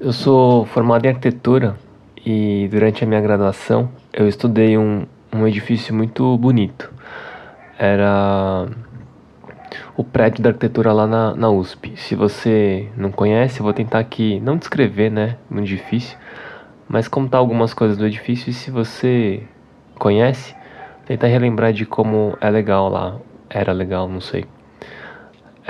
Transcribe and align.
Eu 0.00 0.14
sou 0.14 0.64
formado 0.64 1.04
em 1.04 1.10
arquitetura 1.10 1.76
e 2.24 2.66
durante 2.70 3.04
a 3.04 3.06
minha 3.06 3.20
graduação 3.20 3.90
eu 4.10 4.26
estudei 4.26 4.78
um, 4.78 5.04
um 5.30 5.46
edifício 5.46 5.94
muito 5.94 6.38
bonito. 6.38 6.90
Era 7.78 8.66
o 9.94 10.02
prédio 10.02 10.42
da 10.42 10.48
arquitetura 10.48 10.90
lá 10.94 11.06
na, 11.06 11.34
na 11.36 11.50
USP. 11.50 11.92
Se 11.96 12.14
você 12.14 12.88
não 12.96 13.12
conhece, 13.12 13.60
eu 13.60 13.64
vou 13.64 13.74
tentar 13.74 13.98
aqui 13.98 14.40
não 14.40 14.56
descrever, 14.56 15.10
né? 15.10 15.36
Muito 15.50 15.66
difícil, 15.66 16.16
mas 16.88 17.06
contar 17.06 17.36
algumas 17.36 17.74
coisas 17.74 17.98
do 17.98 18.06
edifício 18.06 18.48
e 18.48 18.54
se 18.54 18.70
você 18.70 19.42
conhece, 19.98 20.56
tentar 21.04 21.26
relembrar 21.26 21.74
de 21.74 21.84
como 21.84 22.38
é 22.40 22.48
legal 22.48 22.88
lá. 22.88 23.18
Era 23.50 23.74
legal, 23.74 24.08
não 24.08 24.22
sei. 24.22 24.46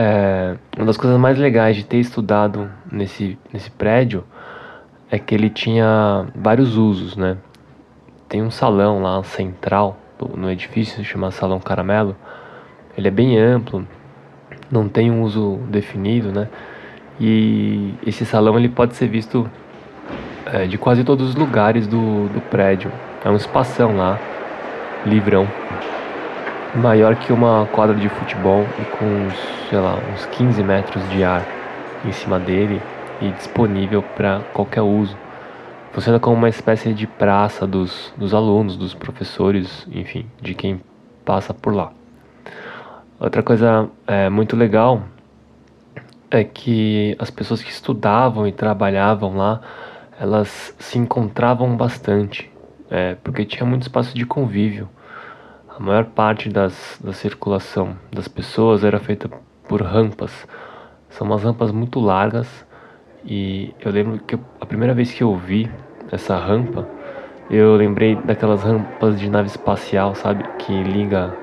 É, 0.02 0.56
uma 0.78 0.86
das 0.86 0.96
coisas 0.96 1.20
mais 1.20 1.38
legais 1.38 1.76
de 1.76 1.84
ter 1.84 1.98
estudado 1.98 2.70
nesse, 2.90 3.38
nesse 3.52 3.70
prédio 3.70 4.24
é 5.10 5.18
que 5.18 5.34
ele 5.34 5.50
tinha 5.50 6.26
vários 6.34 6.74
usos, 6.74 7.18
né? 7.18 7.36
Tem 8.26 8.42
um 8.42 8.50
salão 8.50 9.02
lá 9.02 9.22
central 9.22 9.98
no 10.34 10.50
edifício, 10.50 11.04
chamado 11.04 11.32
Salão 11.32 11.60
Caramelo. 11.60 12.16
Ele 12.96 13.08
é 13.08 13.10
bem 13.10 13.38
amplo, 13.38 13.86
não 14.70 14.88
tem 14.88 15.10
um 15.10 15.22
uso 15.22 15.58
definido, 15.68 16.32
né? 16.32 16.48
E 17.20 17.92
esse 18.06 18.24
salão 18.24 18.58
ele 18.58 18.70
pode 18.70 18.96
ser 18.96 19.06
visto 19.06 19.50
é, 20.46 20.66
de 20.66 20.78
quase 20.78 21.04
todos 21.04 21.28
os 21.28 21.34
lugares 21.34 21.86
do, 21.86 22.26
do 22.28 22.40
prédio. 22.40 22.90
É 23.22 23.28
um 23.28 23.36
espação 23.36 23.98
lá, 23.98 24.18
livrão 25.04 25.46
maior 26.74 27.16
que 27.16 27.32
uma 27.32 27.66
quadra 27.72 27.96
de 27.96 28.08
futebol 28.08 28.64
e 28.78 28.84
com, 28.96 29.30
sei 29.68 29.78
lá, 29.78 29.98
uns 30.12 30.26
15 30.26 30.62
metros 30.62 31.08
de 31.10 31.24
ar 31.24 31.44
em 32.04 32.12
cima 32.12 32.38
dele 32.38 32.80
e 33.20 33.30
disponível 33.30 34.02
para 34.02 34.40
qualquer 34.52 34.82
uso. 34.82 35.16
Funciona 35.92 36.20
como 36.20 36.36
uma 36.36 36.48
espécie 36.48 36.94
de 36.94 37.06
praça 37.06 37.66
dos, 37.66 38.12
dos 38.16 38.32
alunos, 38.32 38.76
dos 38.76 38.94
professores, 38.94 39.86
enfim, 39.90 40.26
de 40.40 40.54
quem 40.54 40.80
passa 41.24 41.52
por 41.52 41.74
lá. 41.74 41.92
Outra 43.18 43.42
coisa 43.42 43.88
é, 44.06 44.30
muito 44.30 44.56
legal 44.56 45.02
é 46.30 46.44
que 46.44 47.16
as 47.18 47.30
pessoas 47.30 47.62
que 47.62 47.70
estudavam 47.70 48.46
e 48.46 48.52
trabalhavam 48.52 49.36
lá, 49.36 49.60
elas 50.18 50.74
se 50.78 50.96
encontravam 50.98 51.76
bastante, 51.76 52.50
é, 52.88 53.16
porque 53.16 53.44
tinha 53.44 53.66
muito 53.66 53.82
espaço 53.82 54.14
de 54.14 54.24
convívio. 54.24 54.88
A 55.80 55.82
maior 55.82 56.04
parte 56.04 56.50
das, 56.50 57.00
da 57.02 57.14
circulação 57.14 57.96
das 58.12 58.28
pessoas 58.28 58.84
era 58.84 58.98
feita 58.98 59.30
por 59.66 59.80
rampas. 59.80 60.46
São 61.08 61.26
umas 61.26 61.42
rampas 61.42 61.72
muito 61.72 61.98
largas 61.98 62.66
e 63.24 63.74
eu 63.80 63.90
lembro 63.90 64.18
que 64.18 64.34
eu, 64.34 64.40
a 64.60 64.66
primeira 64.66 64.92
vez 64.92 65.10
que 65.10 65.22
eu 65.22 65.34
vi 65.34 65.70
essa 66.12 66.36
rampa, 66.36 66.86
eu 67.50 67.76
lembrei 67.76 68.14
daquelas 68.14 68.62
rampas 68.62 69.18
de 69.18 69.30
nave 69.30 69.48
espacial, 69.48 70.14
sabe? 70.14 70.44
Que 70.58 70.82
liga 70.82 71.34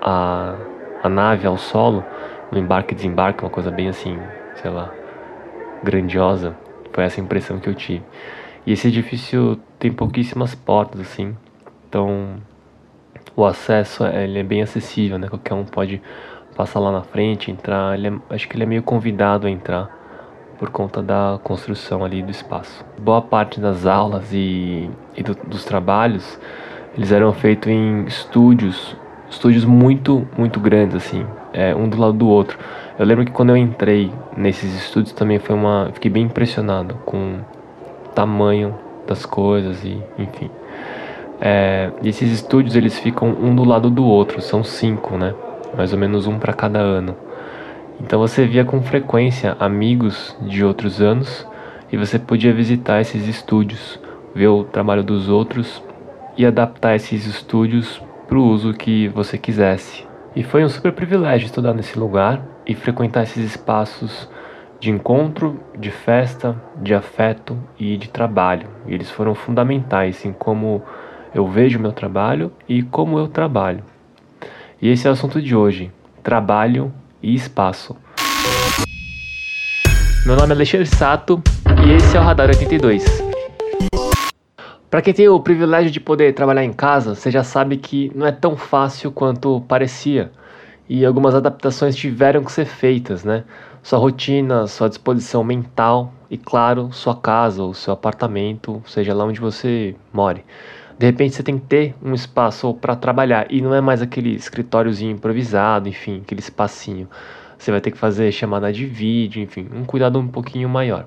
a, 0.00 0.54
a 1.02 1.08
nave 1.08 1.44
ao 1.44 1.58
solo, 1.58 2.04
no 2.52 2.58
embarque 2.60 2.92
e 2.92 2.94
desembarque, 2.94 3.42
uma 3.42 3.50
coisa 3.50 3.72
bem 3.72 3.88
assim, 3.88 4.16
sei 4.54 4.70
lá, 4.70 4.94
grandiosa. 5.82 6.56
Foi 6.92 7.02
essa 7.02 7.20
impressão 7.20 7.58
que 7.58 7.68
eu 7.68 7.74
tive. 7.74 8.04
E 8.64 8.70
esse 8.70 8.86
edifício 8.86 9.60
tem 9.80 9.90
pouquíssimas 9.90 10.54
portas, 10.54 11.00
assim, 11.00 11.36
então 11.88 12.36
o 13.36 13.44
acesso 13.44 14.04
é, 14.04 14.24
ele 14.24 14.38
é 14.38 14.42
bem 14.42 14.62
acessível, 14.62 15.18
né? 15.18 15.28
Qualquer 15.28 15.54
um 15.54 15.64
pode 15.64 16.00
passar 16.56 16.80
lá 16.80 16.92
na 16.92 17.02
frente, 17.02 17.50
entrar. 17.50 17.98
É, 17.98 18.12
acho 18.30 18.48
que 18.48 18.56
ele 18.56 18.64
é 18.64 18.66
meio 18.66 18.82
convidado 18.82 19.46
a 19.46 19.50
entrar 19.50 19.90
por 20.58 20.70
conta 20.70 21.02
da 21.02 21.38
construção 21.42 22.04
ali 22.04 22.22
do 22.22 22.30
espaço. 22.30 22.84
Boa 22.98 23.20
parte 23.20 23.60
das 23.60 23.86
aulas 23.86 24.32
e, 24.32 24.88
e 25.16 25.22
do, 25.22 25.34
dos 25.34 25.64
trabalhos 25.64 26.38
eles 26.96 27.10
eram 27.10 27.32
feitos 27.32 27.68
em 27.68 28.04
estúdios, 28.04 28.96
estúdios 29.28 29.64
muito, 29.64 30.26
muito 30.38 30.60
grandes 30.60 30.94
assim, 30.94 31.26
é, 31.52 31.74
um 31.74 31.88
do 31.88 31.98
lado 31.98 32.12
do 32.12 32.28
outro. 32.28 32.56
Eu 32.96 33.04
lembro 33.04 33.24
que 33.24 33.32
quando 33.32 33.50
eu 33.50 33.56
entrei 33.56 34.12
nesses 34.36 34.72
estúdios 34.76 35.12
também 35.12 35.40
foi 35.40 35.56
uma, 35.56 35.90
fiquei 35.92 36.10
bem 36.10 36.24
impressionado 36.24 36.94
com 37.04 37.40
o 38.04 38.08
tamanho 38.14 38.78
das 39.08 39.26
coisas 39.26 39.84
e, 39.84 40.00
enfim. 40.16 40.48
É, 41.46 41.92
esses 42.02 42.32
estúdios 42.32 42.74
eles 42.74 42.98
ficam 42.98 43.28
um 43.28 43.54
do 43.54 43.64
lado 43.64 43.90
do 43.90 44.02
outro, 44.02 44.40
são 44.40 44.64
cinco, 44.64 45.18
né? 45.18 45.34
Mais 45.76 45.92
ou 45.92 45.98
menos 45.98 46.26
um 46.26 46.38
para 46.38 46.54
cada 46.54 46.78
ano. 46.78 47.14
Então 48.00 48.18
você 48.18 48.46
via 48.46 48.64
com 48.64 48.80
frequência 48.80 49.54
amigos 49.60 50.34
de 50.40 50.64
outros 50.64 51.02
anos 51.02 51.46
e 51.92 51.98
você 51.98 52.18
podia 52.18 52.50
visitar 52.50 53.02
esses 53.02 53.28
estúdios, 53.28 54.00
ver 54.34 54.48
o 54.48 54.64
trabalho 54.64 55.02
dos 55.02 55.28
outros 55.28 55.82
e 56.34 56.46
adaptar 56.46 56.96
esses 56.96 57.26
estúdios 57.26 58.00
para 58.26 58.38
o 58.38 58.46
uso 58.46 58.72
que 58.72 59.08
você 59.08 59.36
quisesse. 59.36 60.06
E 60.34 60.42
foi 60.42 60.64
um 60.64 60.68
super 60.70 60.92
privilégio 60.92 61.44
estudar 61.44 61.74
nesse 61.74 61.98
lugar 61.98 62.40
e 62.66 62.74
frequentar 62.74 63.24
esses 63.24 63.44
espaços 63.44 64.30
de 64.80 64.90
encontro, 64.90 65.60
de 65.78 65.90
festa, 65.90 66.56
de 66.80 66.94
afeto 66.94 67.54
e 67.78 67.98
de 67.98 68.08
trabalho. 68.08 68.66
E 68.86 68.94
eles 68.94 69.10
foram 69.10 69.34
fundamentais 69.34 70.24
em 70.24 70.32
como 70.32 70.82
eu 71.34 71.46
vejo 71.48 71.80
meu 71.80 71.92
trabalho 71.92 72.52
e 72.68 72.82
como 72.82 73.18
eu 73.18 73.26
trabalho. 73.26 73.82
E 74.80 74.88
esse 74.88 75.06
é 75.06 75.10
o 75.10 75.12
assunto 75.12 75.42
de 75.42 75.56
hoje: 75.56 75.90
trabalho 76.22 76.92
e 77.20 77.34
espaço. 77.34 77.96
Meu 80.24 80.36
nome 80.36 80.50
é 80.50 80.54
Alexandre 80.54 80.86
Sato 80.86 81.42
e 81.84 81.92
esse 81.92 82.16
é 82.16 82.20
o 82.20 82.22
Radar 82.22 82.48
82. 82.48 83.04
Para 84.88 85.02
quem 85.02 85.12
tem 85.12 85.28
o 85.28 85.40
privilégio 85.40 85.90
de 85.90 85.98
poder 85.98 86.32
trabalhar 86.34 86.64
em 86.64 86.72
casa, 86.72 87.16
você 87.16 87.30
já 87.30 87.42
sabe 87.42 87.78
que 87.78 88.12
não 88.14 88.24
é 88.24 88.30
tão 88.30 88.56
fácil 88.56 89.10
quanto 89.10 89.60
parecia 89.62 90.30
e 90.88 91.04
algumas 91.04 91.34
adaptações 91.34 91.96
tiveram 91.96 92.44
que 92.44 92.52
ser 92.52 92.64
feitas, 92.64 93.24
né? 93.24 93.42
Sua 93.82 93.98
rotina, 93.98 94.66
sua 94.66 94.88
disposição 94.88 95.42
mental 95.42 96.12
e, 96.30 96.38
claro, 96.38 96.90
sua 96.92 97.16
casa 97.16 97.62
ou 97.62 97.74
seu 97.74 97.92
apartamento, 97.92 98.80
seja 98.86 99.12
lá 99.12 99.24
onde 99.24 99.40
você 99.40 99.96
more. 100.12 100.42
De 100.98 101.06
repente 101.06 101.34
você 101.34 101.42
tem 101.42 101.58
que 101.58 101.66
ter 101.66 101.94
um 102.02 102.14
espaço 102.14 102.72
para 102.74 102.94
trabalhar 102.94 103.46
e 103.50 103.60
não 103.60 103.74
é 103.74 103.80
mais 103.80 104.00
aquele 104.00 104.34
escritóriozinho 104.34 105.10
improvisado, 105.10 105.88
enfim, 105.88 106.20
aquele 106.22 106.40
espacinho. 106.40 107.08
Você 107.58 107.70
vai 107.70 107.80
ter 107.80 107.90
que 107.90 107.98
fazer 107.98 108.30
chamada 108.30 108.72
de 108.72 108.86
vídeo, 108.86 109.42
enfim, 109.42 109.68
um 109.74 109.84
cuidado 109.84 110.18
um 110.18 110.28
pouquinho 110.28 110.68
maior. 110.68 111.06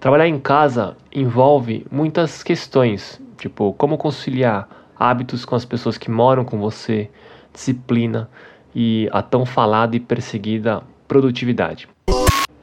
Trabalhar 0.00 0.26
em 0.26 0.38
casa 0.38 0.96
envolve 1.12 1.86
muitas 1.90 2.42
questões, 2.42 3.20
tipo 3.38 3.72
como 3.74 3.98
conciliar 3.98 4.68
hábitos 4.98 5.44
com 5.44 5.54
as 5.54 5.64
pessoas 5.64 5.98
que 5.98 6.10
moram 6.10 6.44
com 6.44 6.58
você, 6.58 7.10
disciplina 7.52 8.30
e 8.74 9.08
a 9.12 9.22
tão 9.22 9.44
falada 9.44 9.94
e 9.94 10.00
perseguida 10.00 10.82
produtividade. 11.06 11.88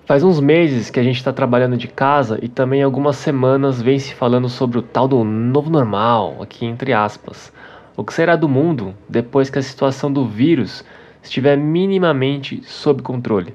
Faz 0.09 0.23
uns 0.23 0.39
meses 0.39 0.89
que 0.89 0.99
a 0.99 1.03
gente 1.03 1.17
está 1.17 1.31
trabalhando 1.31 1.77
de 1.77 1.87
casa 1.87 2.39
e 2.41 2.47
também 2.47 2.81
algumas 2.81 3.15
semanas 3.15 3.79
vem 3.79 3.99
se 3.99 4.15
falando 4.15 4.49
sobre 4.49 4.79
o 4.79 4.81
tal 4.81 5.07
do 5.07 5.23
novo 5.23 5.69
normal, 5.69 6.37
aqui 6.41 6.65
entre 6.65 6.93
aspas. 6.93 7.53
O 7.95 8.03
que 8.03 8.11
será 8.11 8.35
do 8.35 8.49
mundo 8.49 8.95
depois 9.07 9.51
que 9.51 9.59
a 9.59 9.61
situação 9.61 10.11
do 10.11 10.25
vírus 10.25 10.83
estiver 11.21 11.55
minimamente 11.57 12.59
sob 12.63 13.03
controle? 13.03 13.53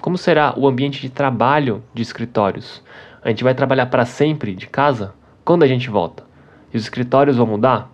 Como 0.00 0.16
será 0.16 0.54
o 0.56 0.68
ambiente 0.68 1.00
de 1.00 1.10
trabalho 1.10 1.82
de 1.92 2.02
escritórios? 2.02 2.80
A 3.20 3.30
gente 3.30 3.42
vai 3.42 3.52
trabalhar 3.52 3.86
para 3.86 4.04
sempre 4.04 4.54
de 4.54 4.68
casa? 4.68 5.12
Quando 5.44 5.64
a 5.64 5.66
gente 5.66 5.90
volta? 5.90 6.22
E 6.72 6.76
os 6.76 6.84
escritórios 6.84 7.36
vão 7.36 7.48
mudar? 7.48 7.90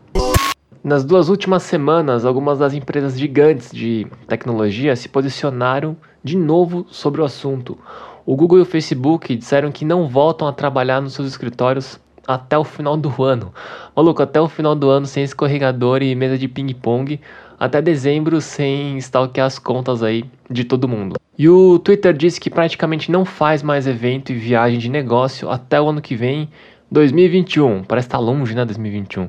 Nas 0.83 1.05
duas 1.05 1.29
últimas 1.29 1.63
semanas, 1.63 2.25
algumas 2.25 2.59
das 2.59 2.73
empresas 2.73 3.19
gigantes 3.19 3.71
de 3.71 4.07
tecnologia 4.27 4.97
se 4.97 5.11
posicionaram 5.11 5.95
de 6.25 6.39
novo 6.39 6.87
sobre 6.89 7.21
o 7.21 7.25
assunto. 7.25 7.77
O 8.25 8.35
Google 8.35 8.61
e 8.61 8.63
o 8.63 8.67
Facebook 8.67 9.37
disseram 9.37 9.71
que 9.71 9.85
não 9.85 10.09
voltam 10.09 10.49
a 10.49 10.53
trabalhar 10.55 11.03
nos 11.03 11.13
seus 11.13 11.29
escritórios 11.29 12.01
até 12.27 12.57
o 12.57 12.65
final 12.65 12.97
do 12.97 13.23
ano. 13.23 13.53
Maluco, 13.95 14.23
até 14.23 14.41
o 14.41 14.49
final 14.49 14.75
do 14.75 14.89
ano 14.89 15.05
sem 15.05 15.23
escorregador 15.23 16.03
e 16.03 16.15
mesa 16.15 16.39
de 16.39 16.49
ping-pong, 16.49 17.21
até 17.59 17.83
dezembro 17.83 18.41
sem 18.41 18.97
stalkear 18.97 19.49
as 19.49 19.59
contas 19.59 20.03
aí 20.03 20.25
de 20.49 20.65
todo 20.65 20.89
mundo. 20.89 21.17
E 21.37 21.47
o 21.47 21.79
Twitter 21.79 22.15
disse 22.15 22.41
que 22.41 22.49
praticamente 22.49 23.13
não 23.13 23.27
faz 23.27 23.63
mais 23.63 23.87
evento 23.87 24.33
e 24.33 24.35
viagem 24.35 24.79
de 24.79 24.89
negócio 24.89 25.51
até 25.51 25.79
o 25.79 25.91
ano 25.91 26.01
que 26.01 26.17
vem, 26.17 26.49
2021. 26.91 27.85
Parece 27.85 28.09
estar 28.09 28.17
tá 28.17 28.25
longe, 28.25 28.55
né, 28.55 28.65
2021. 28.65 29.29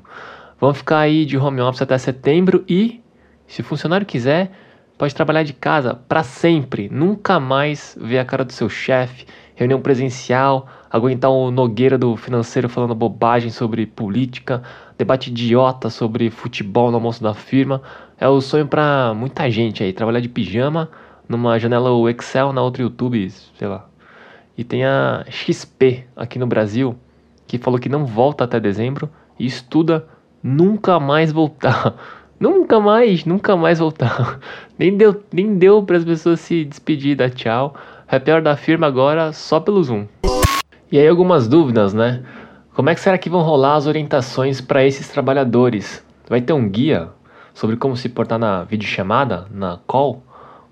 Vamos 0.62 0.78
ficar 0.78 1.00
aí 1.00 1.26
de 1.26 1.40
home 1.40 1.60
office 1.60 1.82
até 1.82 1.98
setembro 1.98 2.64
e, 2.70 3.02
se 3.48 3.62
o 3.62 3.64
funcionário 3.64 4.06
quiser, 4.06 4.52
pode 4.96 5.16
trabalhar 5.16 5.42
de 5.42 5.54
casa 5.54 5.96
para 5.96 6.22
sempre, 6.22 6.88
nunca 6.88 7.40
mais 7.40 7.98
ver 8.00 8.20
a 8.20 8.26
cara 8.26 8.46
do 8.46 8.54
seu 8.54 8.70
chefe, 8.70 9.26
reunião 9.56 9.82
presencial, 9.82 10.68
aguentar 10.88 11.32
o 11.32 11.50
Nogueira 11.50 11.98
do 11.98 12.16
financeiro 12.16 12.70
falando 12.70 12.94
bobagem 12.94 13.50
sobre 13.50 13.88
política, 13.88 14.62
debate 15.00 15.32
idiota 15.32 15.90
sobre 15.90 16.30
futebol 16.30 16.92
no 16.92 16.98
almoço 16.98 17.24
da 17.24 17.34
firma. 17.34 17.82
É 18.20 18.28
o 18.28 18.40
sonho 18.40 18.68
para 18.68 19.16
muita 19.16 19.50
gente 19.50 19.84
aí, 19.84 19.92
trabalhar 19.92 20.20
de 20.20 20.30
pijama, 20.30 20.92
numa 21.28 21.58
janela 21.58 21.90
o 21.90 22.08
Excel, 22.08 22.54
na 22.54 22.62
outra 22.62 22.84
YouTube, 22.84 23.28
sei 23.32 23.68
lá. 23.68 23.90
E 24.56 24.64
tem 24.64 24.86
a 24.86 25.26
XP 25.28 26.06
aqui 26.16 26.38
no 26.38 26.46
Brasil, 26.46 26.96
que 27.48 27.58
falou 27.58 27.80
que 27.80 27.90
não 27.90 28.06
volta 28.06 28.44
até 28.44 28.60
dezembro 28.60 29.10
e 29.40 29.48
estuda 29.48 30.08
nunca 30.44 31.00
mais 31.00 31.32
voltar. 31.32 31.96
Nunca 32.42 32.80
mais, 32.80 33.24
nunca 33.24 33.56
mais 33.56 33.78
voltar. 33.78 34.40
Nem 34.76 34.98
deu, 34.98 35.24
nem 35.32 35.60
deu 35.60 35.84
para 35.84 35.98
as 35.98 36.04
pessoas 36.04 36.40
se 36.40 36.66
despedir, 36.66 37.16
dar 37.16 37.30
tchau. 37.30 37.76
Happy 38.08 38.32
Hour 38.32 38.42
da 38.42 38.58
firma 38.58 38.88
agora 38.88 39.32
só 39.32 39.60
pelo 39.60 39.84
Zoom. 39.84 40.08
E 40.92 40.98
aí 40.98 41.08
algumas 41.08 41.48
dúvidas, 41.48 41.94
né? 41.94 42.24
Como 42.74 42.90
é 42.90 42.96
que 42.96 43.00
será 43.00 43.16
que 43.20 43.30
vão 43.30 43.42
rolar 43.42 43.76
as 43.76 43.86
orientações 43.86 44.60
para 44.60 44.84
esses 44.84 45.08
trabalhadores? 45.08 46.04
Vai 46.28 46.42
ter 46.42 46.54
um 46.54 46.68
guia 46.68 47.10
sobre 47.54 47.78
como 47.78 47.96
se 47.96 48.10
portar 48.10 48.40
na 48.40 48.64
videochamada, 48.64 49.46
na 49.52 49.78
call? 49.86 50.24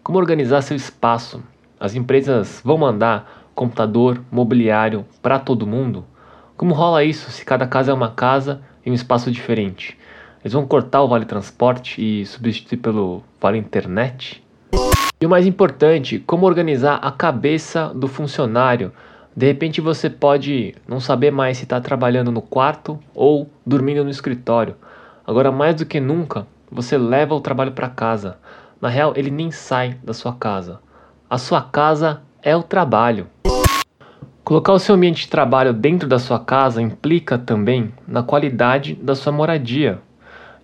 Como 0.02 0.18
organizar 0.18 0.62
seu 0.62 0.76
espaço? 0.76 1.44
As 1.80 1.94
empresas 1.94 2.62
vão 2.66 2.80
mandar 2.80 3.46
computador, 3.54 4.20
mobiliário 4.32 5.06
para 5.22 5.38
todo 5.38 5.68
mundo? 5.68 6.04
Como 6.58 6.74
rola 6.74 7.04
isso 7.04 7.30
se 7.30 7.46
cada 7.46 7.68
casa 7.68 7.92
é 7.92 7.94
uma 7.94 8.10
casa 8.10 8.62
em 8.86 8.92
um 8.92 8.94
espaço 8.94 9.32
diferente? 9.32 9.98
Eles 10.42 10.54
vão 10.54 10.66
cortar 10.66 11.02
o 11.02 11.08
vale 11.08 11.26
transporte 11.26 12.02
e 12.02 12.26
substituir 12.26 12.78
pelo 12.78 13.24
vale 13.42 13.58
internet? 13.58 14.44
E 15.22 15.26
o 15.26 15.30
mais 15.30 15.46
importante, 15.46 16.20
como 16.20 16.46
organizar 16.46 16.96
a 16.96 17.12
cabeça 17.12 17.92
do 17.94 18.08
funcionário? 18.08 18.94
De 19.36 19.46
repente 19.46 19.82
você 19.82 20.10
pode 20.10 20.76
não 20.88 21.00
saber 21.00 21.32
mais 21.32 21.58
se 21.58 21.64
está 21.64 21.80
trabalhando 21.82 22.32
no 22.32 22.42
quarto 22.42 22.98
ou 23.14 23.50
dormindo 23.66 24.04
no 24.04 24.10
escritório. 24.10 24.76
Agora, 25.28 25.52
mais 25.52 25.76
do 25.76 25.86
que 25.86 26.00
nunca, 26.00 26.48
você 26.72 26.98
leva 26.98 27.36
o 27.36 27.42
trabalho 27.42 27.74
para 27.74 27.90
casa. 27.90 28.38
Na 28.82 28.88
real, 28.88 29.14
ele 29.16 29.30
nem 29.30 29.52
sai 29.52 29.98
da 30.04 30.14
sua 30.14 30.34
casa. 30.34 30.80
A 31.30 31.38
sua 31.38 31.62
casa 31.62 32.22
é 32.42 32.56
o 32.56 32.64
trabalho. 32.64 33.28
Colocar 34.50 34.74
o 34.74 34.80
seu 34.80 34.96
ambiente 34.96 35.26
de 35.26 35.28
trabalho 35.28 35.72
dentro 35.72 36.10
da 36.10 36.18
sua 36.18 36.40
casa 36.40 36.82
implica 36.82 37.38
também 37.38 37.94
na 38.08 38.24
qualidade 38.24 38.96
da 38.96 39.14
sua 39.14 39.32
moradia. 39.32 40.00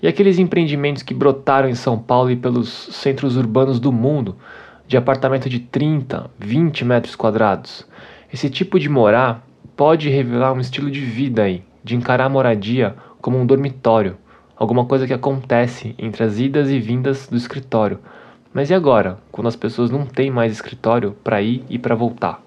E 0.02 0.08
aqueles 0.08 0.40
empreendimentos 0.40 1.04
que 1.04 1.14
brotaram 1.14 1.70
em 1.70 1.76
São 1.76 2.00
Paulo 2.00 2.32
e 2.32 2.36
pelos 2.36 2.68
centros 2.68 3.38
urbanos 3.38 3.80
do 3.80 3.92
mundo, 3.92 4.38
de 4.88 4.98
apartamento 4.98 5.48
de 5.48 5.60
30, 5.60 6.32
20 6.40 6.84
metros 6.84 7.16
quadrados. 7.16 7.88
Esse 8.34 8.50
tipo 8.50 8.80
de 8.80 8.90
morar 8.90 9.46
pode 9.78 10.10
revelar 10.10 10.52
um 10.54 10.60
estilo 10.60 10.90
de 10.90 11.02
vida 11.02 11.44
aí, 11.44 11.64
de 11.84 11.96
encarar 11.96 12.26
a 12.26 12.30
moradia 12.30 12.96
como 13.22 13.38
um 13.38 13.46
dormitório, 13.46 14.18
alguma 14.58 14.86
coisa 14.86 15.06
que 15.06 15.14
acontece 15.14 15.94
entre 16.00 16.24
as 16.24 16.40
idas 16.40 16.72
e 16.72 16.80
vindas 16.80 17.28
do 17.28 17.38
escritório. 17.38 18.00
Mas 18.52 18.72
e 18.72 18.74
agora, 18.74 19.20
quando 19.32 19.46
as 19.46 19.56
pessoas 19.56 19.92
não 19.92 20.08
têm 20.08 20.32
mais 20.32 20.52
escritório 20.52 21.16
para 21.24 21.40
ir 21.40 21.64
e 21.70 21.78
para 21.78 21.94
voltar? 21.94 22.45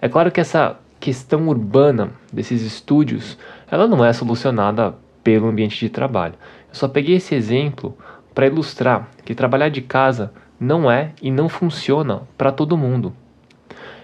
É 0.00 0.08
claro 0.08 0.30
que 0.30 0.40
essa 0.40 0.78
questão 1.00 1.48
urbana 1.48 2.10
desses 2.32 2.62
estúdios, 2.62 3.38
ela 3.70 3.86
não 3.86 4.04
é 4.04 4.12
solucionada 4.12 4.94
pelo 5.24 5.48
ambiente 5.48 5.78
de 5.78 5.88
trabalho. 5.88 6.34
Eu 6.68 6.74
só 6.74 6.86
peguei 6.86 7.16
esse 7.16 7.34
exemplo 7.34 7.96
para 8.34 8.46
ilustrar 8.46 9.08
que 9.24 9.34
trabalhar 9.34 9.68
de 9.68 9.82
casa 9.82 10.32
não 10.60 10.90
é 10.90 11.12
e 11.20 11.30
não 11.30 11.48
funciona 11.48 12.22
para 12.36 12.52
todo 12.52 12.76
mundo. 12.76 13.12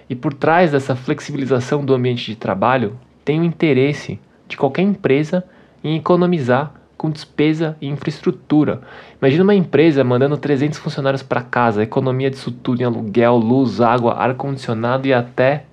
E 0.09 0.15
por 0.15 0.35
trás 0.35 0.73
dessa 0.73 0.97
flexibilização 0.97 1.85
do 1.85 1.95
ambiente 1.95 2.27
de 2.27 2.37
trabalho 2.37 2.99
tem 3.25 3.41
o 3.41 3.45
interesse 3.45 4.19
de 4.49 4.57
qualquer 4.57 4.83
empresa 4.83 5.45
em 5.83 5.97
economizar 5.97 6.75
com 6.97 7.11
despesa 7.11 7.77
e 7.81 7.89
infraestrutura. 7.89 8.83
Imagina 9.21 9.45
uma 9.45 9.55
empresa 9.55 10.03
mandando 10.03 10.37
300 10.37 10.79
funcionários 10.79 11.23
para 11.23 11.43
casa, 11.43 11.83
economia 11.83 12.31
disso 12.31 12.51
tudo 12.51 12.81
em 12.81 12.85
aluguel, 12.85 13.37
luz, 13.37 13.81
água, 13.81 14.15
ar-condicionado 14.15 15.07
e 15.07 15.13
até 15.13 15.65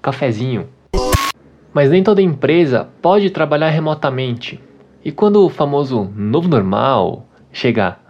cafezinho. 0.00 0.68
Mas 1.72 1.90
nem 1.90 2.02
toda 2.02 2.22
empresa 2.22 2.88
pode 3.02 3.30
trabalhar 3.30 3.70
remotamente. 3.70 4.60
E 5.04 5.12
quando 5.12 5.44
o 5.44 5.48
famoso 5.48 6.10
novo 6.14 6.48
normal 6.48 7.26
chegar, 7.52 8.02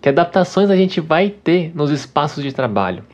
que 0.00 0.08
adaptações 0.08 0.70
a 0.70 0.76
gente 0.76 1.00
vai 1.00 1.30
ter 1.30 1.72
nos 1.74 1.90
espaços 1.90 2.42
de 2.42 2.52
trabalho? 2.52 3.04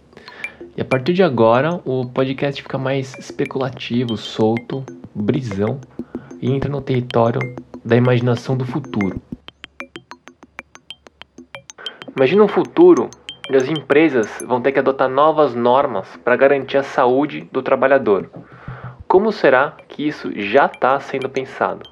E 0.77 0.81
a 0.81 0.85
partir 0.85 1.12
de 1.12 1.23
agora, 1.23 1.81
o 1.85 2.06
podcast 2.06 2.62
fica 2.62 2.79
mais 2.79 3.15
especulativo, 3.19 4.17
solto, 4.17 4.85
brisão 5.15 5.81
e 6.41 6.50
entra 6.50 6.71
no 6.71 6.81
território 6.81 7.41
da 7.85 7.97
imaginação 7.97 8.56
do 8.56 8.65
futuro. 8.65 9.21
Imagina 12.17 12.43
um 12.43 12.49
futuro 12.49 13.09
onde 13.50 13.56
as 13.56 13.69
empresas 13.69 14.41
vão 14.47 14.61
ter 14.61 14.70
que 14.70 14.79
adotar 14.79 15.08
novas 15.08 15.56
normas 15.56 16.06
para 16.23 16.37
garantir 16.37 16.76
a 16.76 16.85
saúde 16.85 17.49
do 17.50 17.61
trabalhador. 17.61 18.31
Como 19.08 19.32
será 19.32 19.75
que 19.88 20.06
isso 20.06 20.31
já 20.37 20.67
está 20.67 21.00
sendo 21.00 21.29
pensado? 21.29 21.82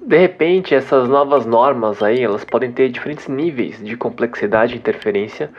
De 0.00 0.16
repente, 0.16 0.74
essas 0.74 1.06
novas 1.10 1.44
normas 1.44 2.02
aí, 2.02 2.22
elas 2.22 2.46
podem 2.46 2.72
ter 2.72 2.88
diferentes 2.88 3.28
níveis 3.28 3.84
de 3.84 3.94
complexidade 3.94 4.72
e 4.72 4.78
interferência 4.78 5.50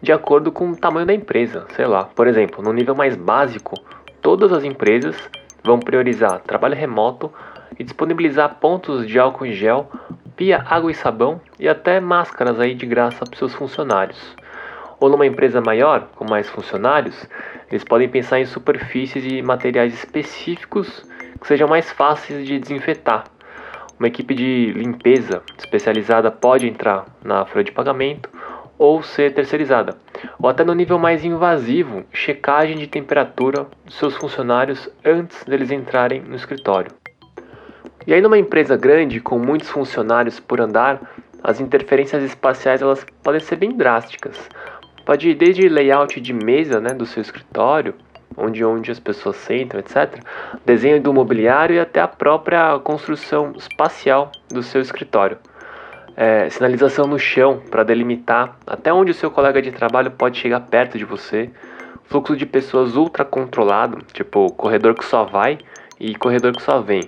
de 0.00 0.12
acordo 0.12 0.52
com 0.52 0.70
o 0.70 0.76
tamanho 0.76 1.06
da 1.06 1.12
empresa. 1.12 1.66
Sei 1.74 1.86
lá, 1.86 2.04
por 2.04 2.28
exemplo, 2.28 2.62
no 2.62 2.72
nível 2.72 2.94
mais 2.94 3.16
básico, 3.16 3.74
todas 4.22 4.52
as 4.52 4.62
empresas 4.62 5.16
vão 5.64 5.80
priorizar 5.80 6.38
trabalho 6.38 6.76
remoto 6.76 7.32
e 7.76 7.82
disponibilizar 7.82 8.60
pontos 8.60 9.08
de 9.08 9.18
álcool 9.18 9.46
em 9.46 9.54
gel, 9.54 9.90
pia, 10.36 10.64
água 10.64 10.92
e 10.92 10.94
sabão 10.94 11.40
e 11.58 11.68
até 11.68 11.98
máscaras 11.98 12.60
aí 12.60 12.76
de 12.76 12.86
graça 12.86 13.24
para 13.24 13.36
seus 13.36 13.52
funcionários 13.52 14.38
ou 15.00 15.08
numa 15.08 15.26
empresa 15.26 15.60
maior, 15.60 16.08
com 16.14 16.24
mais 16.28 16.48
funcionários, 16.48 17.26
eles 17.70 17.82
podem 17.82 18.08
pensar 18.08 18.38
em 18.38 18.44
superfícies 18.44 19.24
e 19.24 19.40
materiais 19.40 19.94
específicos 19.94 21.02
que 21.40 21.46
sejam 21.46 21.66
mais 21.66 21.90
fáceis 21.90 22.46
de 22.46 22.58
desinfetar. 22.58 23.24
Uma 23.98 24.08
equipe 24.08 24.34
de 24.34 24.72
limpeza 24.72 25.42
especializada 25.58 26.30
pode 26.30 26.68
entrar 26.68 27.06
na 27.24 27.44
folha 27.46 27.64
de 27.64 27.72
pagamento 27.72 28.28
ou 28.78 29.02
ser 29.02 29.34
terceirizada, 29.34 29.96
ou 30.38 30.48
até 30.48 30.64
no 30.64 30.74
nível 30.74 30.98
mais 30.98 31.22
invasivo, 31.22 32.04
checagem 32.12 32.78
de 32.78 32.86
temperatura 32.86 33.66
dos 33.84 33.96
seus 33.96 34.16
funcionários 34.16 34.88
antes 35.04 35.44
deles 35.44 35.70
entrarem 35.70 36.22
no 36.22 36.34
escritório. 36.34 36.90
E 38.06 38.14
aí 38.14 38.22
numa 38.22 38.38
empresa 38.38 38.76
grande 38.78 39.20
com 39.20 39.38
muitos 39.38 39.68
funcionários 39.68 40.40
por 40.40 40.60
andar, 40.62 41.00
as 41.42 41.60
interferências 41.60 42.22
espaciais 42.22 42.80
elas 42.80 43.04
podem 43.22 43.40
ser 43.40 43.56
bem 43.56 43.72
drásticas. 43.72 44.48
Pode 45.10 45.28
ir 45.28 45.34
desde 45.34 45.68
layout 45.68 46.20
de 46.20 46.32
mesa 46.32 46.80
né, 46.80 46.94
do 46.94 47.04
seu 47.04 47.20
escritório, 47.20 47.96
onde, 48.36 48.64
onde 48.64 48.92
as 48.92 49.00
pessoas 49.00 49.34
sentam, 49.38 49.80
etc. 49.80 50.22
Desenho 50.64 51.02
do 51.02 51.12
mobiliário 51.12 51.74
e 51.74 51.80
até 51.80 52.00
a 52.00 52.06
própria 52.06 52.78
construção 52.78 53.52
espacial 53.56 54.30
do 54.48 54.62
seu 54.62 54.80
escritório. 54.80 55.36
É, 56.16 56.48
sinalização 56.48 57.08
no 57.08 57.18
chão 57.18 57.60
para 57.72 57.82
delimitar 57.82 58.56
até 58.64 58.92
onde 58.92 59.10
o 59.10 59.14
seu 59.14 59.32
colega 59.32 59.60
de 59.60 59.72
trabalho 59.72 60.12
pode 60.12 60.38
chegar 60.38 60.60
perto 60.60 60.96
de 60.96 61.04
você. 61.04 61.50
Fluxo 62.04 62.36
de 62.36 62.46
pessoas 62.46 62.94
ultra 62.94 63.24
controlado, 63.24 63.98
tipo 64.12 64.52
corredor 64.52 64.94
que 64.94 65.04
só 65.04 65.24
vai 65.24 65.58
e 65.98 66.14
corredor 66.14 66.52
que 66.52 66.62
só 66.62 66.80
vem. 66.80 67.02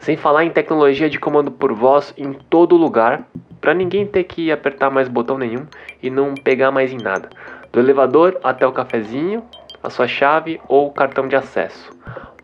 Sem 0.00 0.16
falar 0.16 0.44
em 0.44 0.50
tecnologia 0.50 1.08
de 1.08 1.20
comando 1.20 1.52
por 1.52 1.72
voz 1.72 2.12
em 2.18 2.32
todo 2.32 2.76
lugar, 2.76 3.24
para 3.60 3.74
ninguém 3.74 4.06
ter 4.06 4.24
que 4.24 4.50
apertar 4.50 4.90
mais 4.90 5.08
botão 5.08 5.38
nenhum 5.38 5.66
e 6.02 6.10
não 6.10 6.34
pegar 6.34 6.70
mais 6.70 6.92
em 6.92 6.98
nada. 6.98 7.28
Do 7.72 7.80
elevador 7.80 8.38
até 8.42 8.66
o 8.66 8.72
cafezinho, 8.72 9.44
a 9.82 9.90
sua 9.90 10.08
chave 10.08 10.60
ou 10.68 10.90
cartão 10.90 11.28
de 11.28 11.36
acesso. 11.36 11.90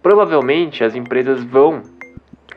Provavelmente 0.02 0.84
as 0.84 0.94
empresas 0.94 1.42
vão 1.42 1.82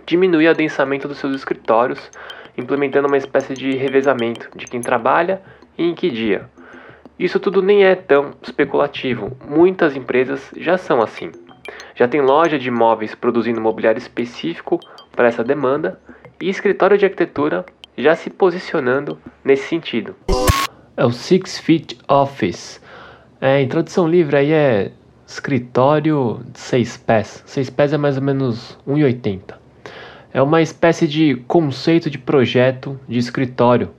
diminuir 0.06 0.48
o 0.48 0.52
adensamento 0.52 1.08
dos 1.08 1.18
seus 1.18 1.36
escritórios, 1.36 2.12
implementando 2.58 3.08
uma 3.08 3.18
espécie 3.18 3.54
de 3.54 3.72
revezamento 3.76 4.50
de 4.56 4.66
quem 4.66 4.82
trabalha 4.82 5.42
e 5.78 5.84
em 5.84 5.96
que 5.96 6.10
dia. 6.10 6.50
Isso 7.18 7.40
tudo 7.40 7.62
nem 7.62 7.86
é 7.86 7.96
tão 7.96 8.34
especulativo, 8.42 9.38
muitas 9.48 9.96
empresas 9.96 10.52
já 10.58 10.78
são 10.78 11.02
assim. 11.02 11.32
Já 11.96 12.08
tem 12.08 12.22
loja 12.22 12.60
de 12.60 12.68
imóveis 12.68 13.16
produzindo 13.16 13.62
mobiliário 13.62 13.98
específico 13.98 14.80
para 15.16 15.28
essa 15.28 15.44
demanda 15.44 16.00
e 16.42 16.50
escritório 16.50 16.98
de 16.98 17.06
arquitetura 17.06 17.66
já 17.98 18.16
se 18.16 18.30
posicionando 18.30 19.18
nesse 19.44 19.68
sentido. 19.68 20.16
É 20.98 21.06
o 21.06 21.12
Six 21.12 21.60
Feet 21.60 21.98
Office. 22.08 22.82
É, 23.42 23.62
em 23.62 23.68
tradução 23.68 24.08
livre 24.08 24.38
aí 24.38 24.52
é 24.52 24.92
escritório 25.28 26.42
de 26.52 26.60
seis 26.60 26.98
pés. 26.98 27.44
Seis 27.46 27.70
pés 27.70 27.94
é 27.94 27.98
mais 27.98 28.18
ou 28.18 28.24
menos 28.24 28.78
1,80. 28.88 29.56
É 30.34 30.42
uma 30.42 30.62
espécie 30.62 31.08
de 31.08 31.36
conceito 31.48 32.10
de 32.10 32.18
projeto 32.18 33.00
de 33.08 33.18
escritório 33.18 33.92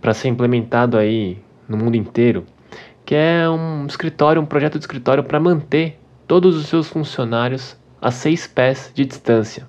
para 0.00 0.12
ser 0.12 0.28
implementado 0.28 0.98
aí 0.98 1.38
no 1.66 1.76
mundo 1.76 1.96
inteiro, 1.96 2.44
que 3.04 3.14
é 3.14 3.48
um 3.48 3.86
escritório, 3.86 4.40
um 4.40 4.46
projeto 4.46 4.74
de 4.74 4.84
escritório 4.84 5.24
para 5.24 5.40
manter 5.40 5.98
todos 6.26 6.56
os 6.56 6.66
seus 6.66 6.88
funcionários 6.88 7.76
a 8.00 8.10
seis 8.10 8.46
pés 8.46 8.92
de 8.94 9.04
distância. 9.04 9.66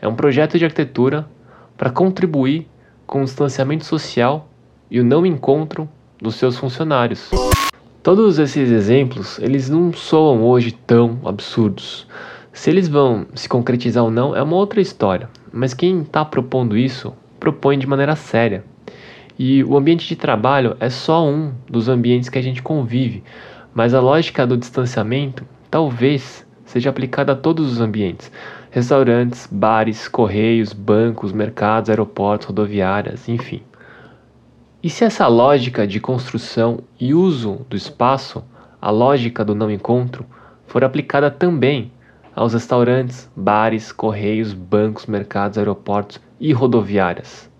É 0.00 0.08
um 0.08 0.14
projeto 0.14 0.58
de 0.58 0.64
arquitetura 0.64 1.26
para 1.82 1.90
contribuir 1.90 2.68
com 3.08 3.22
o 3.22 3.24
distanciamento 3.24 3.84
social 3.84 4.48
e 4.88 5.00
o 5.00 5.04
não 5.04 5.26
encontro 5.26 5.88
dos 6.16 6.36
seus 6.36 6.56
funcionários. 6.56 7.28
Todos 8.04 8.38
esses 8.38 8.70
exemplos, 8.70 9.36
eles 9.40 9.68
não 9.68 9.92
soam 9.92 10.44
hoje 10.44 10.70
tão 10.70 11.18
absurdos. 11.24 12.06
Se 12.52 12.70
eles 12.70 12.86
vão 12.86 13.26
se 13.34 13.48
concretizar 13.48 14.04
ou 14.04 14.12
não 14.12 14.36
é 14.36 14.40
uma 14.40 14.54
outra 14.54 14.80
história, 14.80 15.28
mas 15.52 15.74
quem 15.74 16.02
está 16.02 16.24
propondo 16.24 16.78
isso 16.78 17.12
propõe 17.40 17.76
de 17.80 17.86
maneira 17.88 18.14
séria. 18.14 18.64
E 19.36 19.64
o 19.64 19.76
ambiente 19.76 20.06
de 20.06 20.14
trabalho 20.14 20.76
é 20.78 20.88
só 20.88 21.26
um 21.26 21.52
dos 21.68 21.88
ambientes 21.88 22.28
que 22.28 22.38
a 22.38 22.42
gente 22.42 22.62
convive, 22.62 23.24
mas 23.74 23.92
a 23.92 24.00
lógica 24.00 24.46
do 24.46 24.56
distanciamento 24.56 25.44
talvez 25.68 26.46
seja 26.64 26.90
aplicada 26.90 27.32
a 27.32 27.36
todos 27.36 27.72
os 27.72 27.80
ambientes: 27.80 28.30
restaurantes, 28.72 29.46
bares, 29.52 30.08
correios, 30.08 30.72
bancos, 30.72 31.30
mercados, 31.30 31.90
aeroportos, 31.90 32.46
rodoviárias, 32.46 33.28
enfim. 33.28 33.62
E 34.82 34.88
se 34.88 35.04
essa 35.04 35.28
lógica 35.28 35.86
de 35.86 36.00
construção 36.00 36.80
e 36.98 37.12
uso 37.12 37.66
do 37.68 37.76
espaço, 37.76 38.42
a 38.80 38.90
lógica 38.90 39.44
do 39.44 39.54
não 39.54 39.70
encontro, 39.70 40.24
for 40.66 40.82
aplicada 40.82 41.30
também 41.30 41.92
aos 42.34 42.54
restaurantes, 42.54 43.30
bares, 43.36 43.92
correios, 43.92 44.54
bancos, 44.54 45.04
mercados, 45.04 45.58
aeroportos 45.58 46.18
e 46.40 46.50
rodoviárias? 46.54 47.50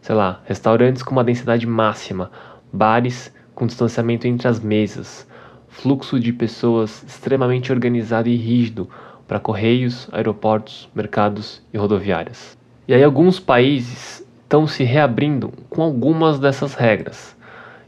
Sei 0.00 0.14
lá, 0.14 0.40
restaurantes 0.46 1.02
com 1.02 1.12
uma 1.12 1.22
densidade 1.22 1.66
máxima, 1.66 2.30
bares 2.72 3.30
com 3.54 3.66
distanciamento 3.66 4.26
entre 4.26 4.48
as 4.48 4.58
mesas, 4.58 5.28
fluxo 5.68 6.18
de 6.18 6.32
pessoas 6.32 7.04
extremamente 7.06 7.70
organizado 7.70 8.30
e 8.30 8.36
rígido 8.36 8.88
para 9.32 9.40
correios, 9.40 10.10
aeroportos, 10.12 10.90
mercados 10.94 11.62
e 11.72 11.78
rodoviárias. 11.78 12.54
E 12.86 12.92
aí 12.92 13.02
alguns 13.02 13.40
países 13.40 14.22
estão 14.42 14.66
se 14.66 14.84
reabrindo 14.84 15.54
com 15.70 15.80
algumas 15.80 16.38
dessas 16.38 16.74
regras. 16.74 17.34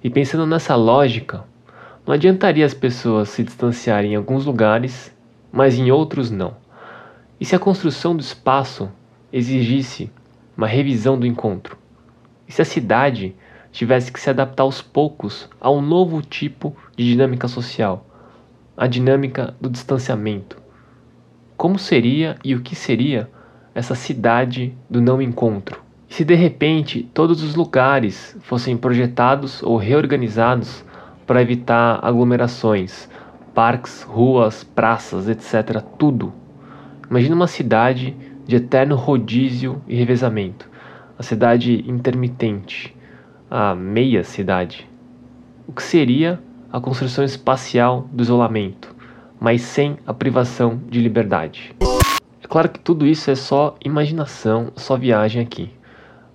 E 0.03 0.09
pensando 0.09 0.47
nessa 0.47 0.75
lógica, 0.75 1.45
não 2.07 2.15
adiantaria 2.15 2.65
as 2.65 2.73
pessoas 2.73 3.29
se 3.29 3.45
distanciarem 3.45 4.15
em 4.15 4.17
alguns 4.17 4.47
lugares, 4.47 5.15
mas 5.53 5.79
em 5.79 5.91
outros 5.91 6.31
não. 6.31 6.57
E 7.39 7.45
se 7.45 7.55
a 7.55 7.59
construção 7.59 8.17
do 8.17 8.23
espaço 8.23 8.91
exigisse 9.31 10.11
uma 10.57 10.67
revisão 10.67 11.19
do 11.19 11.27
encontro? 11.27 11.77
E 12.49 12.53
se 12.53 12.63
a 12.63 12.65
cidade 12.65 13.37
tivesse 13.71 14.11
que 14.11 14.19
se 14.19 14.31
adaptar 14.31 14.63
aos 14.63 14.81
poucos 14.81 15.47
a 15.61 15.71
um 15.71 15.83
novo 15.83 16.23
tipo 16.23 16.75
de 16.97 17.05
dinâmica 17.05 17.49
social, 17.49 18.07
a 18.75 18.87
dinâmica 18.87 19.55
do 19.61 19.69
distanciamento? 19.69 20.64
Como 21.65 21.79
seria 21.79 22.37
e 22.45 22.55
o 22.55 22.61
que 22.61 22.77
seria 22.77 23.27
essa 23.75 23.95
cidade 23.95 24.77
do 24.91 25.01
não 25.01 25.23
encontro? 25.23 25.83
Se 26.11 26.23
de 26.23 26.35
repente 26.35 27.09
todos 27.15 27.43
os 27.43 27.55
lugares 27.55 28.37
fossem 28.43 28.77
projetados 28.77 29.63
ou 29.63 29.79
reorganizados 29.79 30.85
para 31.27 31.41
evitar 31.41 32.01
aglomerações, 32.03 33.09
parques, 33.55 34.03
ruas, 34.03 34.63
praças, 34.63 35.27
etc., 35.27 35.81
tudo. 35.99 36.35
Imagina 37.09 37.35
uma 37.35 37.47
cidade 37.47 38.15
de 38.47 38.57
eterno 38.57 38.95
rodízio 38.95 39.81
e 39.89 39.97
revezamento, 39.97 40.69
a 41.19 41.23
cidade 41.23 41.83
intermitente, 41.91 42.95
a 43.51 43.75
meia 43.75 44.23
cidade. 44.23 44.87
O 45.67 45.73
que 45.73 45.83
seria 45.83 46.39
a 46.71 46.79
construção 46.79 47.25
espacial 47.25 48.07
do 48.13 48.23
isolamento, 48.23 48.94
mas 49.41 49.63
sem 49.63 49.99
a 50.07 50.15
privação 50.15 50.81
de 50.89 51.01
liberdade? 51.01 51.75
É 52.43 52.47
claro 52.47 52.69
que 52.69 52.79
tudo 52.79 53.07
isso 53.07 53.31
é 53.31 53.35
só 53.35 53.77
imaginação, 53.85 54.73
só 54.77 54.97
viagem 54.97 55.43
aqui. 55.43 55.73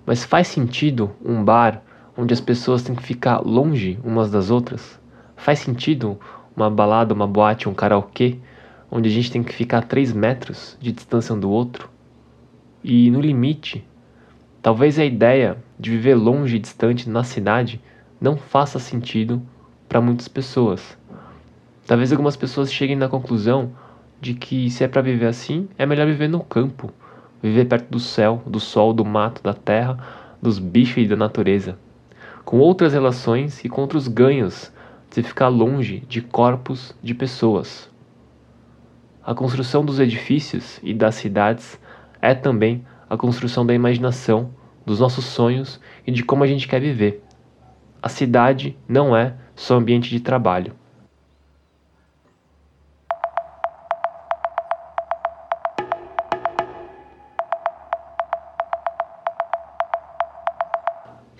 Mas 0.04 0.24
faz 0.24 0.48
sentido 0.48 1.10
um 1.24 1.44
bar 1.44 1.82
onde 2.16 2.34
as 2.34 2.40
pessoas 2.40 2.82
têm 2.82 2.94
que 2.94 3.02
ficar 3.02 3.38
longe 3.38 3.98
umas 4.04 4.30
das 4.30 4.50
outras? 4.50 5.00
Faz 5.36 5.60
sentido 5.60 6.18
uma 6.54 6.70
balada, 6.70 7.14
uma 7.14 7.26
boate, 7.26 7.68
um 7.68 7.74
karaokê 7.74 8.38
onde 8.90 9.08
a 9.08 9.12
gente 9.12 9.30
tem 9.30 9.42
que 9.42 9.54
ficar 9.54 9.78
a 9.78 9.82
3 9.82 10.12
metros 10.12 10.76
de 10.80 10.92
distância 10.92 11.34
um 11.34 11.40
do 11.40 11.48
outro? 11.48 11.88
E 12.82 13.10
no 13.10 13.20
limite, 13.20 13.86
talvez 14.60 14.98
a 14.98 15.04
ideia 15.04 15.56
de 15.78 15.90
viver 15.90 16.14
longe 16.14 16.56
e 16.56 16.58
distante 16.58 17.08
na 17.08 17.22
cidade 17.22 17.80
não 18.20 18.36
faça 18.36 18.78
sentido 18.78 19.40
para 19.88 20.00
muitas 20.00 20.28
pessoas. 20.28 20.98
Talvez 21.90 22.12
algumas 22.12 22.36
pessoas 22.36 22.72
cheguem 22.72 22.94
na 22.94 23.08
conclusão 23.08 23.72
de 24.20 24.32
que 24.32 24.70
se 24.70 24.84
é 24.84 24.86
para 24.86 25.02
viver 25.02 25.26
assim, 25.26 25.68
é 25.76 25.84
melhor 25.84 26.06
viver 26.06 26.28
no 26.28 26.38
campo, 26.38 26.92
viver 27.42 27.64
perto 27.64 27.90
do 27.90 27.98
céu, 27.98 28.40
do 28.46 28.60
sol, 28.60 28.92
do 28.92 29.04
mato, 29.04 29.42
da 29.42 29.54
terra, 29.54 29.98
dos 30.40 30.60
bichos 30.60 31.02
e 31.02 31.08
da 31.08 31.16
natureza, 31.16 31.76
com 32.44 32.60
outras 32.60 32.92
relações 32.92 33.64
e 33.64 33.68
com 33.68 33.80
outros 33.80 34.06
ganhos 34.06 34.72
de 35.12 35.20
ficar 35.20 35.48
longe 35.48 36.04
de 36.08 36.20
corpos 36.22 36.94
de 37.02 37.12
pessoas. 37.12 37.90
A 39.20 39.34
construção 39.34 39.84
dos 39.84 39.98
edifícios 39.98 40.78
e 40.84 40.94
das 40.94 41.16
cidades 41.16 41.76
é 42.22 42.36
também 42.36 42.86
a 43.08 43.16
construção 43.16 43.66
da 43.66 43.74
imaginação, 43.74 44.52
dos 44.86 45.00
nossos 45.00 45.24
sonhos 45.24 45.80
e 46.06 46.12
de 46.12 46.22
como 46.22 46.44
a 46.44 46.46
gente 46.46 46.68
quer 46.68 46.80
viver. 46.80 47.20
A 48.00 48.08
cidade 48.08 48.78
não 48.86 49.16
é 49.16 49.34
só 49.56 49.74
ambiente 49.74 50.08
de 50.08 50.20
trabalho. 50.20 50.78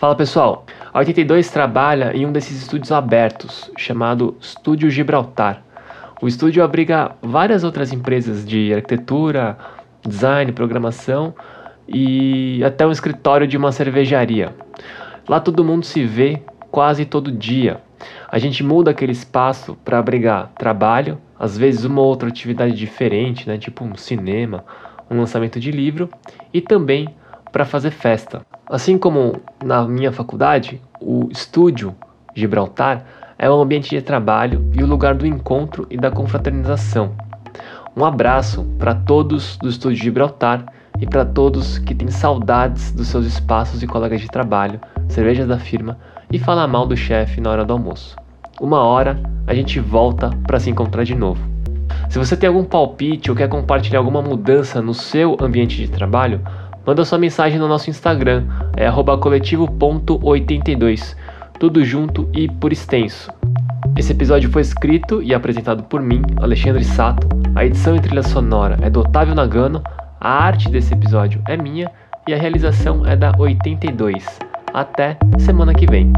Fala 0.00 0.14
pessoal, 0.14 0.64
a 0.94 0.98
82 1.00 1.50
trabalha 1.50 2.16
em 2.16 2.24
um 2.24 2.32
desses 2.32 2.62
estúdios 2.62 2.90
abertos, 2.90 3.70
chamado 3.76 4.34
Estúdio 4.40 4.88
Gibraltar. 4.88 5.62
O 6.22 6.26
estúdio 6.26 6.64
abriga 6.64 7.16
várias 7.20 7.64
outras 7.64 7.92
empresas 7.92 8.46
de 8.46 8.72
arquitetura, 8.72 9.58
design, 10.02 10.52
programação 10.52 11.34
e 11.86 12.64
até 12.64 12.86
um 12.86 12.90
escritório 12.90 13.46
de 13.46 13.58
uma 13.58 13.72
cervejaria. 13.72 14.54
Lá 15.28 15.38
todo 15.38 15.62
mundo 15.62 15.84
se 15.84 16.02
vê 16.02 16.40
quase 16.70 17.04
todo 17.04 17.30
dia. 17.30 17.82
A 18.26 18.38
gente 18.38 18.64
muda 18.64 18.92
aquele 18.92 19.12
espaço 19.12 19.76
para 19.84 19.98
abrigar 19.98 20.50
trabalho, 20.56 21.18
às 21.38 21.58
vezes 21.58 21.84
uma 21.84 22.00
outra 22.00 22.30
atividade 22.30 22.72
diferente, 22.72 23.46
né, 23.46 23.58
tipo 23.58 23.84
um 23.84 23.94
cinema, 23.94 24.64
um 25.10 25.18
lançamento 25.18 25.60
de 25.60 25.70
livro, 25.70 26.08
e 26.54 26.62
também 26.62 27.14
para 27.50 27.64
fazer 27.64 27.90
festa. 27.90 28.42
Assim 28.68 28.96
como 28.96 29.40
na 29.64 29.86
minha 29.86 30.12
faculdade, 30.12 30.80
o 31.00 31.28
estúdio 31.30 31.94
Gibraltar 32.34 33.04
é 33.38 33.50
um 33.50 33.60
ambiente 33.60 33.90
de 33.90 34.02
trabalho 34.02 34.70
e 34.74 34.82
o 34.82 34.86
lugar 34.86 35.14
do 35.14 35.26
encontro 35.26 35.86
e 35.90 35.96
da 35.96 36.10
confraternização. 36.10 37.12
Um 37.96 38.04
abraço 38.04 38.64
para 38.78 38.94
todos 38.94 39.56
do 39.56 39.68
estúdio 39.68 40.02
Gibraltar 40.04 40.64
e 41.00 41.06
para 41.06 41.24
todos 41.24 41.78
que 41.78 41.94
têm 41.94 42.10
saudades 42.10 42.92
dos 42.92 43.08
seus 43.08 43.26
espaços 43.26 43.82
e 43.82 43.86
colegas 43.86 44.20
de 44.20 44.28
trabalho, 44.28 44.80
cervejas 45.08 45.48
da 45.48 45.58
firma 45.58 45.98
e 46.30 46.38
falar 46.38 46.68
mal 46.68 46.86
do 46.86 46.96
chefe 46.96 47.40
na 47.40 47.50
hora 47.50 47.64
do 47.64 47.72
almoço. 47.72 48.16
Uma 48.60 48.80
hora 48.82 49.20
a 49.46 49.54
gente 49.54 49.80
volta 49.80 50.30
para 50.46 50.60
se 50.60 50.70
encontrar 50.70 51.02
de 51.04 51.14
novo. 51.14 51.42
Se 52.10 52.18
você 52.18 52.36
tem 52.36 52.48
algum 52.48 52.64
palpite 52.64 53.30
ou 53.30 53.36
quer 53.36 53.48
compartilhar 53.48 53.98
alguma 53.98 54.20
mudança 54.20 54.82
no 54.82 54.92
seu 54.92 55.36
ambiente 55.40 55.76
de 55.76 55.88
trabalho, 55.88 56.40
manda 56.90 57.04
sua 57.04 57.18
mensagem 57.18 57.56
no 57.56 57.68
nosso 57.68 57.88
Instagram, 57.88 58.46
é 58.76 58.90
coletivo.82, 58.90 61.14
tudo 61.56 61.84
junto 61.84 62.28
e 62.34 62.48
por 62.48 62.72
extenso. 62.72 63.30
Esse 63.96 64.10
episódio 64.10 64.50
foi 64.50 64.62
escrito 64.62 65.22
e 65.22 65.32
apresentado 65.32 65.84
por 65.84 66.02
mim, 66.02 66.20
Alexandre 66.40 66.82
Sato. 66.82 67.28
A 67.54 67.64
edição 67.64 67.94
e 67.94 68.00
trilha 68.00 68.24
sonora 68.24 68.76
é 68.82 68.90
do 68.90 68.98
Otávio 68.98 69.36
Nagano, 69.36 69.84
a 70.20 70.30
arte 70.30 70.68
desse 70.68 70.92
episódio 70.92 71.40
é 71.46 71.56
minha 71.56 71.88
e 72.26 72.34
a 72.34 72.36
realização 72.36 73.06
é 73.06 73.14
da 73.14 73.32
82. 73.38 74.26
Até 74.74 75.16
semana 75.38 75.72
que 75.72 75.86
vem. 75.86 76.12